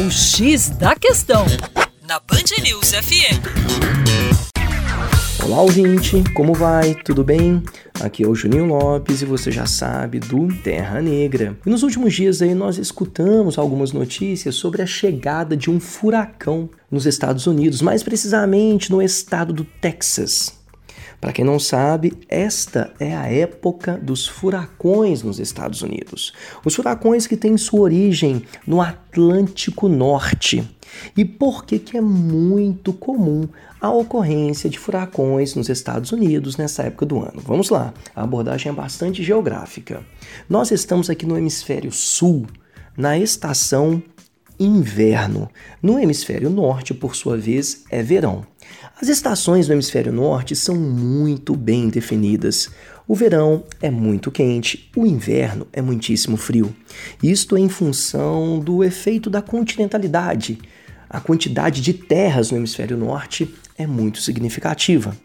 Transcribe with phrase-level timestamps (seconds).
[0.00, 1.44] O X da Questão,
[2.08, 3.36] na Band News FM.
[5.44, 6.94] Olá, ouvinte, como vai?
[6.94, 7.62] Tudo bem?
[8.00, 11.54] Aqui é o Juninho Lopes e você já sabe do Terra Negra.
[11.66, 16.70] E nos últimos dias aí nós escutamos algumas notícias sobre a chegada de um furacão
[16.90, 20.59] nos Estados Unidos, mais precisamente no estado do Texas.
[21.20, 26.32] Para quem não sabe, esta é a época dos furacões nos Estados Unidos.
[26.64, 30.66] Os furacões que têm sua origem no Atlântico Norte.
[31.14, 33.46] E por que, que é muito comum
[33.80, 37.40] a ocorrência de furacões nos Estados Unidos nessa época do ano?
[37.44, 40.02] Vamos lá, a abordagem é bastante geográfica.
[40.48, 42.46] Nós estamos aqui no hemisfério sul,
[42.96, 44.02] na estação
[44.60, 45.50] inverno.
[45.82, 48.46] No hemisfério norte, por sua vez, é verão.
[49.00, 52.68] As estações no hemisfério norte são muito bem definidas.
[53.08, 56.76] O verão é muito quente, o inverno é muitíssimo frio.
[57.22, 60.58] Isto em função do efeito da continentalidade.
[61.08, 65.16] A quantidade de terras no hemisfério norte é muito significativa.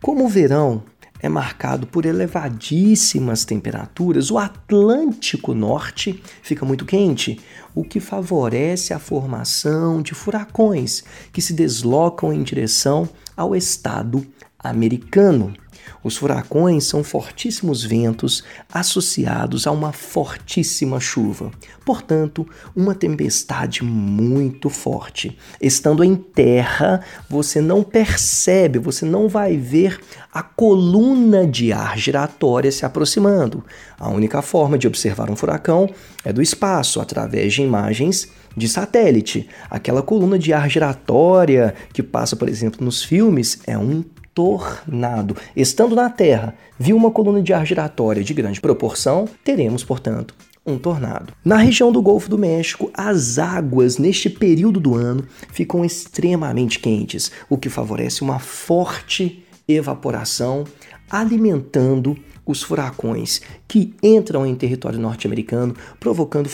[0.00, 0.84] Como o verão
[1.20, 7.40] é marcado por elevadíssimas temperaturas, o Atlântico Norte fica muito quente,
[7.74, 14.26] o que favorece a formação de furacões que se deslocam em direção ao estado
[14.64, 15.54] americano.
[16.02, 21.50] Os furacões são fortíssimos ventos associados a uma fortíssima chuva,
[21.84, 25.38] portanto, uma tempestade muito forte.
[25.60, 29.98] Estando em terra, você não percebe, você não vai ver
[30.32, 33.64] a coluna de ar giratória se aproximando.
[33.98, 35.88] A única forma de observar um furacão
[36.24, 39.48] é do espaço, através de imagens de satélite.
[39.70, 44.04] Aquela coluna de ar giratória que passa, por exemplo, nos filmes é um
[44.34, 45.36] tornado.
[45.54, 50.34] Estando na Terra, viu uma coluna de ar giratória de grande proporção, teremos, portanto,
[50.66, 51.32] um tornado.
[51.44, 57.30] Na região do Golfo do México, as águas neste período do ano ficam extremamente quentes,
[57.48, 60.64] o que favorece uma forte evaporação,
[61.10, 62.16] alimentando
[62.46, 66.48] os furacões que entram em território norte-americano, provocando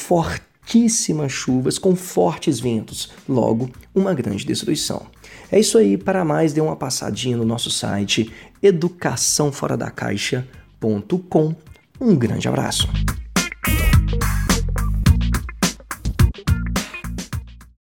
[0.71, 5.05] fortíssimas chuvas com fortes ventos, logo, uma grande destruição.
[5.51, 8.33] É isso aí, para mais dê uma passadinha no nosso site
[8.63, 11.57] educaçãoforadacaixa.com.
[12.01, 12.89] Um grande abraço.